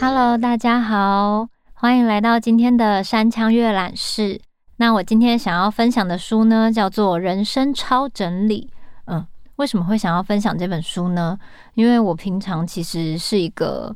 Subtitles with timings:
[0.00, 4.40] Hello，大家好，欢迎来到今天的山羌阅览室。
[4.76, 8.70] 那我今天想要分享的书呢，叫做《人生超整理》。
[9.06, 9.26] 嗯，
[9.56, 11.36] 为什么会想要分享这本书呢？
[11.74, 13.94] 因为我平常其实是一个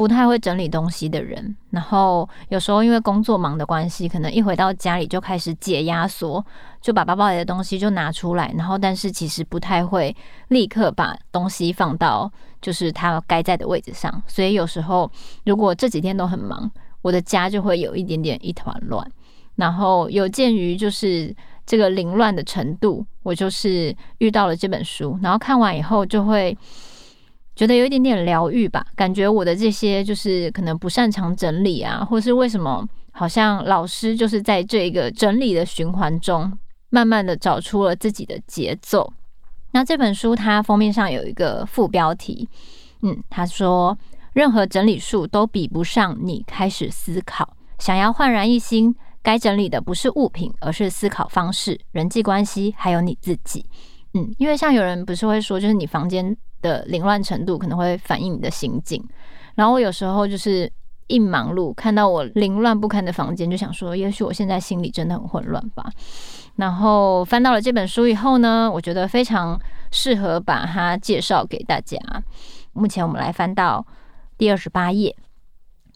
[0.00, 6.42] 不太会整理东西的人，然后有时候因为工作忙的关系，可能一回到家里就开始解压缩，
[6.80, 10.16] 就把包包里的东西就拿出来，然后但是其实不太会
[10.48, 12.32] 立刻把东西放到
[12.62, 15.10] 就是它该在的位置上，所以有时候
[15.44, 16.70] 如果这几天都很忙，
[17.02, 19.06] 我的家就会有一点点一团乱。
[19.56, 21.36] 然后有鉴于就是
[21.66, 26.56] 这个凌乱的程度，我就是遇到了这本书，然后看完以后就会
[27.56, 36.56] 觉得有一点点疗愈吧，感觉我的这些就是可能不擅长整理啊，或是为什么好像老师就是在这个整理的循环中，
[36.88, 39.12] 慢慢的找出了自己的节奏。
[39.72, 42.48] 那这本书它封面上有一个副标题，
[43.02, 43.96] 嗯，他说
[44.32, 48.94] 任何整理术都比不上你开始思考，想要焕然一新。
[49.22, 53.66] 该整理的不是物品，而是思考方式、人际关系，还有你自己。
[54.14, 59.02] 嗯，因为像有人不是会说，就是你房间的凌乱程度可能会反映你的心境。
[59.54, 60.70] 然后我有时候就是
[61.06, 65.90] 一忙碌，看到我凌乱不堪的房间，就想说，也许我现在心里真的很混乱吧。
[66.56, 69.58] 然后翻到了这本书以后呢，我觉得非常
[69.90, 71.98] 适合把它介绍给大家。
[72.72, 73.84] 目前我们来翻到
[74.38, 75.16] 第二十八页，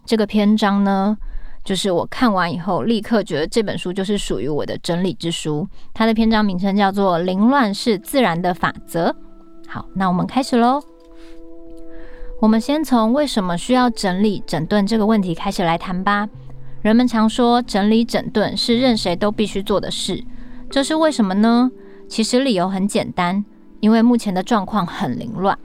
[0.04, 1.16] 这个篇章呢。
[1.64, 5.66] 就是我看完以后，立刻觉得这本书就是属于我的整理之书。
[5.94, 9.10] 它的篇章名称叫做《凌乱是自然的法则》。
[9.66, 10.82] 好，那我们开始喽。
[12.40, 16.28] 我们先从为什么需要整理整顿这个问题开始来谈吧。
[16.82, 20.22] 人们常说整理整顿是任谁都必须做的事，
[20.68, 21.70] 这是为什么呢？
[22.06, 23.42] 其实理由很简单，
[23.80, 25.58] 因为目前的状况很凌乱。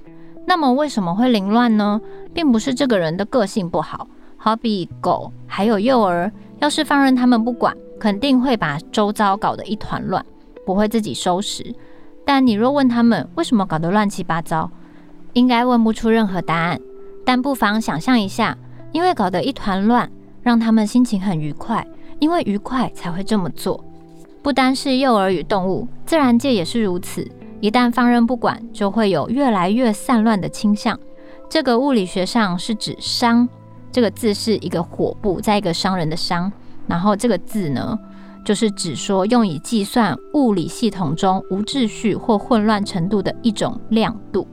[0.47, 1.99] 那么为什么会凌乱呢？
[2.33, 4.07] 并不是这个人的个性不好。
[4.37, 10.25] 好比狗还有幼儿，要是放任他们不管，肯定会把周遭搞得一团乱，
[10.65, 11.75] 不会自己收拾。
[12.31, 14.69] 但你若问他们为什么搞得乱七八糟，
[15.33, 16.79] 应该问不出任何答案。
[17.25, 18.55] 但不妨想象一下，
[18.91, 20.07] 因为搞得一团乱，
[20.43, 21.87] 让他们心情很愉快，
[22.19, 23.83] 因为愉快才会这么做。
[24.43, 27.27] 不单是幼儿与动物，自然界也是如此。
[27.61, 30.99] 一旦放任不管，就会有越来越散乱的倾向。
[31.49, 33.47] 这个物理学上是指熵。
[33.91, 36.51] 这个字是一个火部，在一个商人的商，
[36.85, 37.97] 然后这个字呢，
[38.49, 44.47] 就是指说用以计算物理系统中无秩序或混乱程度的一种亮度，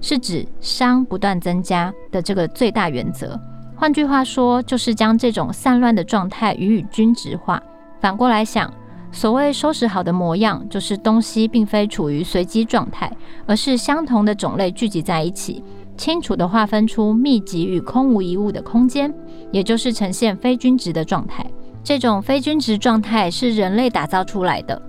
[0.00, 3.38] 是指熵不断增加的这个最大原则。
[3.76, 7.62] 换句话说，就是将这种散乱的状态予以均值化。
[8.00, 8.72] 反过来想，
[9.12, 13.14] 所谓收拾好的模样，就是东西并非处于随机状态，
[13.44, 15.62] 而是相同的种类聚集在一起。
[15.98, 19.12] 清楚地划分出密集与空无一物的空间，
[19.50, 21.44] 也就是呈现非均值的状态。
[21.84, 24.80] 这种非均值状态是人类打造出来的，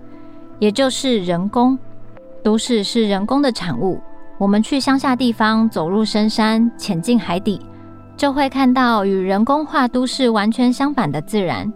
[0.60, 1.78] 也就是人工。
[2.44, 4.02] 都市是人工的产物。
[4.38, 7.62] 我们去乡下地方，走入深山，潜进海底，
[8.18, 11.72] 就会看到与人工化都市完全相反的自然。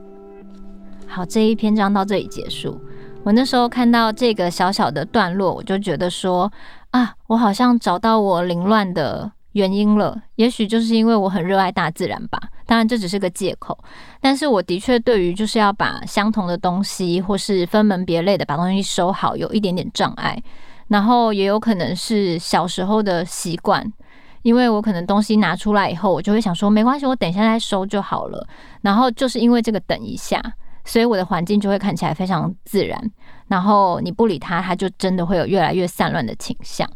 [1.07, 2.79] 好，这一篇章到这里结束。
[3.23, 6.51] 我那时候看到这个小小的段落，我就觉得说。
[6.91, 10.15] 啊，我好像找到我凌乱的原因了。
[10.35, 12.39] 也许就是因为我很热爱大自然吧。
[12.67, 13.77] 当然这只是个借口，
[14.21, 20.37] 但是我的确对于就是要把相同的东西或是分门别类的把东西收好，有一点点障碍。
[20.89, 23.83] 然后也有可能是小时候的习惯，
[24.43, 28.47] 因为我可能东西拿出来以后，我就会想说没关系，我等一下再收就好了。
[28.81, 30.41] 然后就是因为这个等一下。
[30.85, 32.97] 所以我的环境就会看起来非常自然，
[33.49, 36.89] 然后你不理它，它就真的会有越来越散乱的倾向。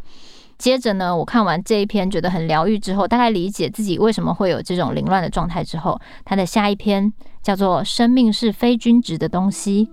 [0.61, 7.11] 接着呢，我看完这一篇觉得很疗愈之后，大概理解自己为什么会有这种凌乱的状态之后，他的下一篇
[7.41, 9.89] 叫做“生命是非均值的东西”。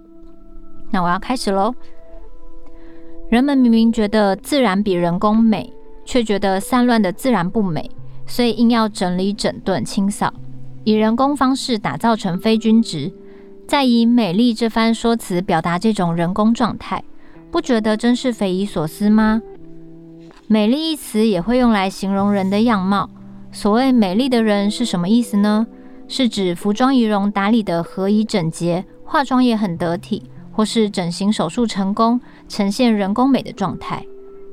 [0.93, 1.75] 那我要开始喽。
[3.31, 5.73] 人们明明觉得自然比人工美，
[6.05, 7.91] 却觉得散乱的自然不美，
[8.27, 10.31] 所以硬要整理、整顿、清扫，
[10.85, 13.11] 以人工方式打造成非均值。
[13.67, 17.03] 再以美丽这番说辞表达这种人工状态，
[17.51, 19.41] 不觉得真是匪夷所思吗？
[20.51, 23.11] 美丽一词也会用来形容人的样貌。
[23.53, 25.67] 所谓美丽的人是什么意思呢？
[26.09, 32.19] 是指服装仪容打理得合宜整洁，化妆也很得体，或是整形手术成功，
[32.49, 34.03] 呈现人工美的状态？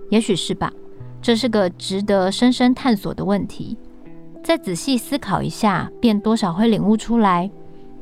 [0.10, 0.70] 也许是吧。
[1.22, 3.78] 这是个值得深深探索的问题。
[4.44, 7.50] 再仔细思考一下，便多少会领悟出来。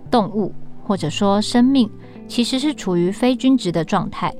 [0.10, 0.52] 动物。
[0.86, 1.90] 或者说生命，
[2.28, 4.34] 其实是处于非均值的状态。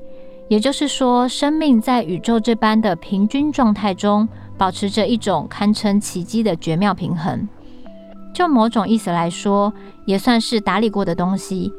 [0.54, 7.50] 也就是说，生命在宇宙这般的平均状态中，保持着一种堪称奇迹的绝妙平衡。
[8.36, 9.74] 就某种意思来说，
[10.06, 11.74] 也算是打理过的东西。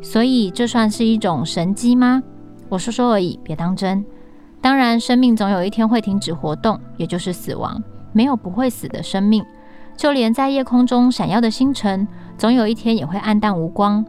[0.00, 2.22] 所以，这算是一种神迹吗？
[2.68, 4.04] 我说说而已，别当真。
[4.60, 7.82] 当然，生命总有一天会停止活动，也就是死亡。
[8.12, 9.44] 没有不会死的生命，
[9.96, 12.06] 就连在夜空中闪耀的星辰，
[12.38, 14.06] 总有一天也会黯淡无光。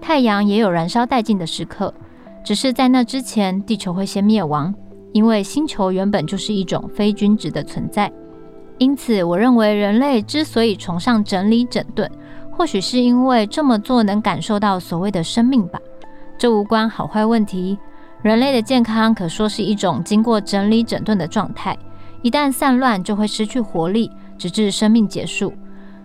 [0.00, 1.94] 太阳也有燃烧殆尽的时刻。
[2.42, 4.74] 只是在那之前，地球会先灭亡，
[5.12, 8.10] 因为星球原本就是一种非均值的存在。
[8.78, 12.10] 因此，我认为人类之所以崇尚整理整顿，
[12.50, 15.78] 或许是因为这么做能感受到所谓的生命吧。
[16.38, 17.78] 这无关好坏问题。
[18.22, 21.76] 人类的健康可说是一种经过整理整顿的状态，
[22.22, 25.52] 一旦散乱，就会失去活力，直至生命结束。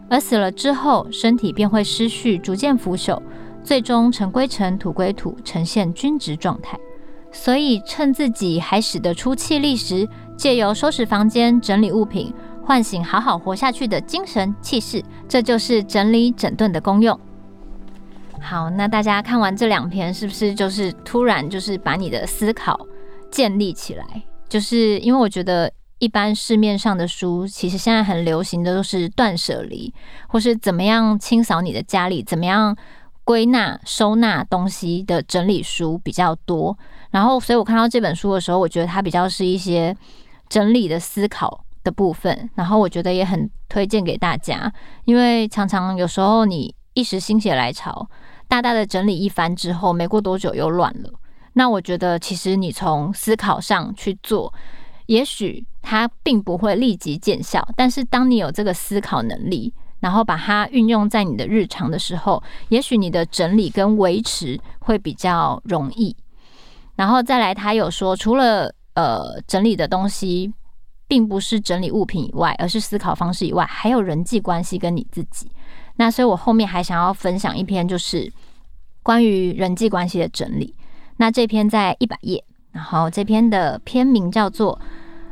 [0.09, 3.21] 而死了之后，身体便会失序，逐渐腐朽。
[3.65, 6.79] 最终尘归尘，土归土，呈现均值状态。
[7.31, 10.07] 所以，趁自己还使得出气力时，
[10.37, 12.31] 借由收拾房间、整理物品，
[12.63, 17.19] 唤醒好好活下去的精神气势，这就是整理整顿的功用。
[18.39, 22.79] 好，那大家看完这两篇，是不是就是突然就是把你的思考
[23.31, 24.05] 建立起来？
[24.47, 29.91] 就是因为我觉得，一般市面上的书，其实现在很流行的都是断舍离，
[30.27, 32.77] 或是怎么样清扫你的家里，怎么样。
[33.25, 36.77] 归纳、收纳东西的整理书比较多，
[37.09, 39.97] 然后，所以我看到这本书的时候，我觉得它比较是一些
[40.47, 44.71] 整理的思考的部分，然后我觉得也很推荐给大家，
[45.05, 48.07] 因为常常有时候你一时心血来潮，
[48.47, 51.11] 大大的整理一番之后，没过多久又乱了。
[51.53, 54.53] 那我觉得其实你从思考上去做，
[55.07, 59.73] 也许它并不会立即见效，但是当你有这个思考能力。
[60.05, 66.15] 然后把它运用在你的日常的时候，也许你的整理跟维持会比较容易。
[66.95, 70.53] 然后再来，他有说，除了呃整理的东西，
[71.07, 75.49] 并不是整理物品以外，而是思考方式以外，还有人际关系跟你自己。
[75.95, 78.31] 那所以我后面还想要分享一篇，就是
[79.01, 80.75] 关于人际关系的整理。
[81.17, 82.43] 那这篇在一百页，
[82.73, 84.79] 然后这篇的篇名叫做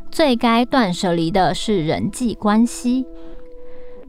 [0.12, 3.04] 《最该断舍离的是人际关系》。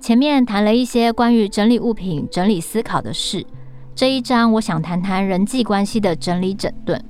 [0.04, 3.46] 前面谈了一些关于整理物品、整理思考的事，
[3.94, 7.02] 这一章我想谈谈人际关系的整理整顿。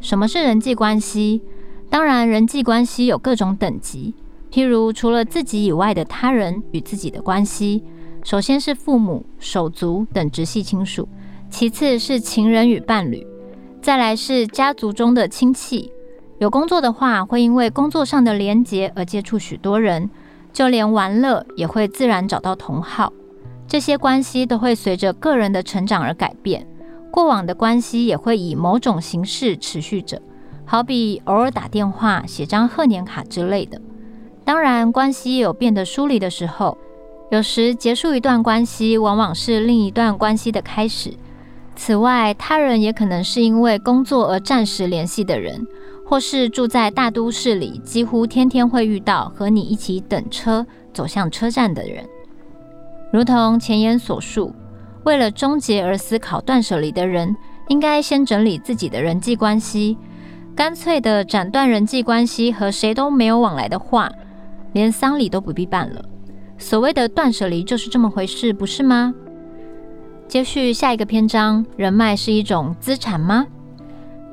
[0.00, 1.42] 什么是人际关系？
[1.90, 4.14] 当然，人际关系有各种等级，
[4.50, 7.84] 譬如除了自己以外的他人与自己的关系，
[8.24, 11.06] 首先是父母、手足等直系亲属，
[11.50, 13.26] 其次是情人与伴侣，
[13.82, 15.92] 再来是家族中的亲戚。
[16.38, 20.08] 有工作的话，会因为工作上的连结而接触许多人。
[20.52, 23.12] 就连玩乐也会自然找到同好，
[23.66, 26.66] 这些关系都会随着个人的成长而改变。
[27.10, 30.22] 过往的关系也会以某种形式持续着，
[30.64, 33.80] 好比偶尔打电话、写张贺年卡之类的。
[34.44, 36.78] 当然，关系也有变得疏离的时候，
[37.30, 41.12] 有时结束一段关系，往往是另一段关系的开始。
[41.76, 45.66] 此外，他人也可能是因为工作而暂时联系的人。
[46.10, 52.04] 或是住在大都市里，几乎天天会遇到和你一起等车走向车站的人。
[53.12, 54.52] 如同前言所述，
[55.04, 57.36] 为了终结而思考断舍离的人，
[57.68, 59.96] 应该先整理自己的人际关系。
[60.56, 64.10] 干脆的斩断人际关系，和谁都没有往来的话，
[64.72, 66.04] 连丧礼都不必办了。
[66.58, 69.14] 所谓的断舍离就是这么回事，不是吗？
[70.26, 73.46] 接续下一个篇章，人脉是一种资产吗？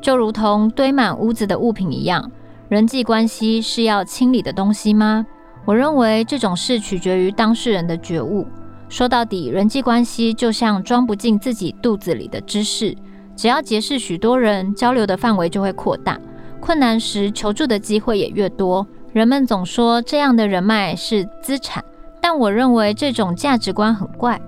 [0.01, 2.31] 就如同堆满屋子的物品一样，
[2.69, 5.25] 人际关系是要清理的东西吗？
[5.65, 8.47] 我认为这种事取决于当事人的觉悟。
[8.89, 12.95] 说到底，人际关系就像装不进自己肚子里的知识，
[13.35, 16.17] 只要结识许多人，交流的范围就会扩大，
[16.61, 18.87] 困难时求助的机会也越多。
[19.11, 21.83] 人们总说这样的人脉是资产，
[22.21, 24.39] 但我认为这种价值观很怪，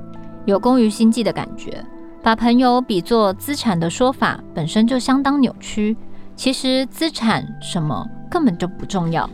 [0.46, 1.84] 有功于心计的感觉。
[2.22, 5.96] 把朋友比作资产的说法本身就相当扭曲。
[6.36, 9.30] 其实资产什么根本就不重要，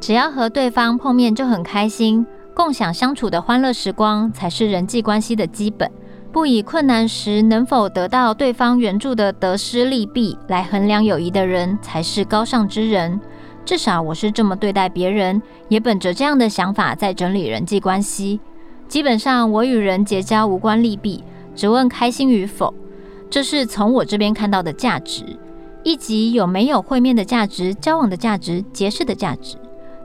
[0.00, 2.24] 只要和对方碰面就很开心，
[2.54, 5.90] 共享相处的欢乐时光才是人际关系的基本。
[6.30, 13.20] 不以困难时能否得到对方援助的得失利弊来衡量友谊的人才是高尚之人。
[13.64, 18.40] 至少我是这么对待别人，也本着这样的想法在整理人际关系。
[18.86, 21.24] 基本上我与人结交无关利弊。
[21.54, 22.72] 只问开心与否，
[23.30, 25.24] 这是从我这边看到的价值，
[25.82, 29.56] 以及有没有会面的价值、交往的价值、结识的价值。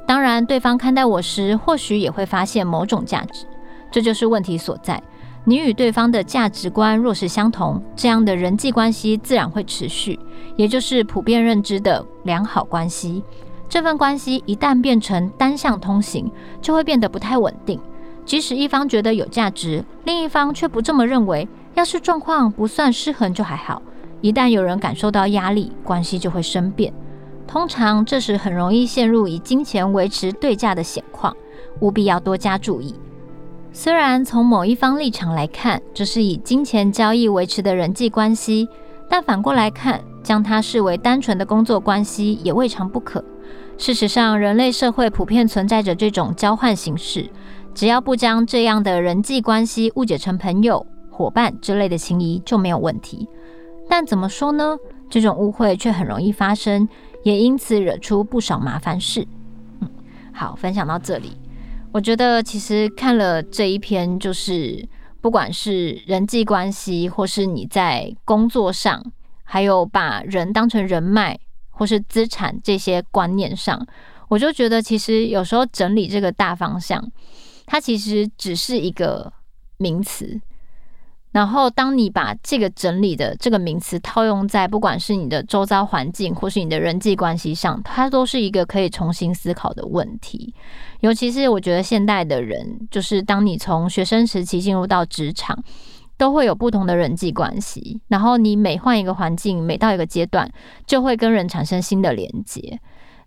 [0.07, 3.45] 当然，对方看待我时，或许也会发现某种价值，
[3.91, 5.01] 这就是问题所在。
[5.45, 10.19] 你与对方的价值观若是相同，这样的人际关系自然会持续，
[10.55, 13.23] 也就是普遍认知的良好关系。
[13.67, 16.29] 这份关系一旦变成单向通行，
[16.61, 17.79] 就会变得不太稳定。
[18.29, 21.47] 即使一方觉得有价值，另一方却不这么认为。
[21.73, 23.81] 要是状况不算失衡就还好，
[24.21, 26.93] 一旦有人感受到压力，关系就会生变。
[27.47, 31.35] 通常这时很容易陷入以金钱维持对价的险况，
[31.79, 32.93] 务必要多加注意。
[33.73, 38.69] 虽然从某一方立场来看，这是以金钱交易维持的人际关系，
[39.09, 43.25] 但反过来看，将它视为单纯的工作关系也未尝不可。
[43.79, 47.27] 事实上，人类社会普遍存在着这种交换形式，
[47.79, 53.25] 只要不将这样的人际关系误解成朋友、伙伴之类的情谊就没有问题。
[53.87, 54.77] 但怎么说呢？
[55.09, 56.89] 这种误会却很容易发生，
[57.23, 59.25] 也因此惹出不少麻烦事。
[59.79, 59.89] 嗯，
[60.33, 61.37] 好，分享到这里，
[61.93, 64.85] 我觉得其实看了这一篇，就是
[65.21, 69.01] 不管是人际关系，或是你在工作上，
[69.45, 71.39] 还有把人当成人脉。
[71.69, 73.87] 或是资产这些观念上，
[74.27, 77.01] 我就觉得其实有时候整理这个大方向，
[77.71, 79.31] 它其实只是一个
[79.77, 80.41] 名词。
[81.31, 90.55] 然后，当你把这个整理的这个名词套用在不管是你的周遭环境，或是你的人际关系上，它都是一个可以重新思考的问题。
[91.01, 95.63] 尤其是我觉得现代的人，就是当你从学生时期进入到职场。
[96.17, 100.51] 都会有不同的人际关系，然后你每换一个环境，每到一个阶段，
[100.85, 102.77] 就会跟人产生新的连接。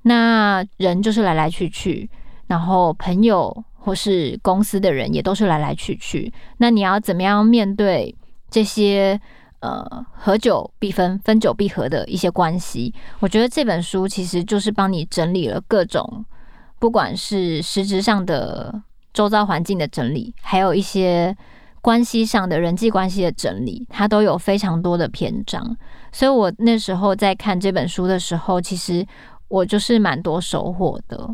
[0.02, 2.11] 那人就是来来去去，
[2.49, 6.32] 然后朋友或是公司的人也都是来来去去。
[6.58, 8.14] 那你要怎么样面对
[8.50, 9.20] 这些
[9.60, 12.94] 呃合久必分，分久必合的一些关系？
[13.20, 16.24] 我觉得这本书其实就是帮你整理了各种，
[16.78, 21.36] 不管是实质上的周遭环境的整理，还有一些。
[21.84, 25.76] 关系上的人际关系的整理，它都有非常多的篇章，
[26.12, 29.04] 所以我那时候在看这本书的时候，其实
[29.48, 31.28] 我就是蛮多收获的。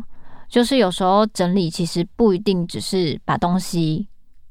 [0.49, 4.07] 就是有时候整理其实不一定只是把东西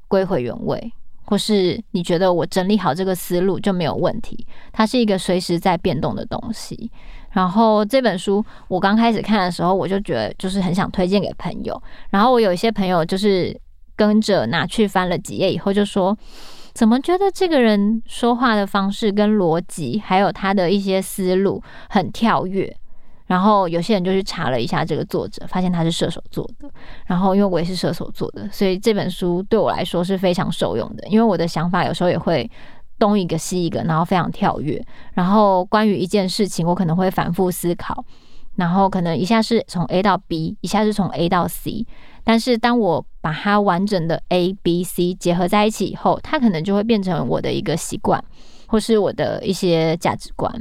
[0.07, 0.91] 归回原位，
[1.25, 6.89] 或是你觉得我整理好这个思路就没有问题，它是一个随时在变动的东西。
[7.31, 11.79] 然后这本书我刚开始看的时候，我就觉得就是很想推荐给朋友。
[12.09, 13.55] 然后我有一些朋友就是。
[13.99, 16.17] 跟着拿去翻了几页以后，就说
[16.73, 22.73] 怎么觉得这个人说话的方式跟逻辑，还有他的一些思路很跳跃。
[23.29, 26.67] 然后有些人就去查了一下这个作者，发现他是射手座的。
[27.05, 31.07] 然后因为我也是射手座的，所以这本书对我来说是非常受用的。
[31.09, 32.49] 因为我的想法有时候也会
[32.97, 34.83] 东一个西一个，然后非常跳跃。
[35.13, 38.03] 然后关于一件事情，我可能会反复思考。
[38.55, 41.85] 然后可能一下是从 A 到 B，一下是从 A 到 C。
[42.23, 48.21] 但是当我把它完整的 A、B、C 结合在一起以后，它可能就会变成我的一个习惯，
[48.65, 50.51] 或是我的一些价值观。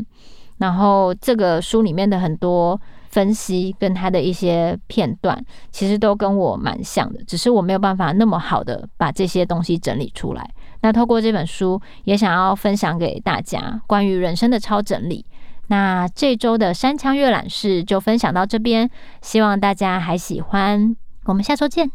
[0.59, 10.51] 然后这个书里面的很多分析跟它的一些片段，其实都跟我蛮像的，只是我没有办法那么好的把这些东西整理出来。
[10.83, 15.25] 那透过这本书，也想要分享给大家关于人生的超整理。
[15.69, 18.89] 那这周的山羌阅览室就分享到这边，
[19.21, 20.97] 希望大家还喜欢。
[21.25, 21.91] 我们下周见。